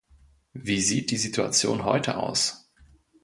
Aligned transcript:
Wie 0.55 0.81
sieht 0.81 1.11
die 1.11 1.17
Situation 1.17 1.85
heute 1.85 2.17
aus? 2.17 2.71